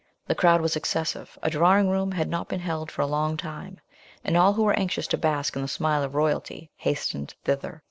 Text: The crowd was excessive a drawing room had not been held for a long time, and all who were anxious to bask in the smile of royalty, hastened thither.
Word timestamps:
The 0.25 0.33
crowd 0.33 0.61
was 0.61 0.75
excessive 0.75 1.37
a 1.43 1.51
drawing 1.51 1.87
room 1.87 2.11
had 2.13 2.27
not 2.27 2.47
been 2.49 2.61
held 2.61 2.89
for 2.89 3.03
a 3.03 3.05
long 3.05 3.37
time, 3.37 3.79
and 4.23 4.35
all 4.35 4.53
who 4.53 4.63
were 4.63 4.73
anxious 4.73 5.05
to 5.09 5.17
bask 5.19 5.55
in 5.55 5.61
the 5.61 5.67
smile 5.67 6.01
of 6.01 6.15
royalty, 6.15 6.71
hastened 6.75 7.35
thither. 7.43 7.79